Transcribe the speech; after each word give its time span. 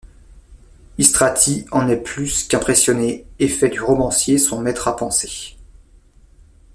Istrati 0.97 1.67
en 1.71 1.87
est 1.87 1.95
plus 2.01 2.45
qu'impressionné 2.47 3.27
et 3.37 3.47
fait 3.47 3.69
du 3.69 3.81
romancier 3.81 4.39
son 4.39 4.59
maître 4.59 4.87
à 4.87 4.95
penser. 4.95 5.55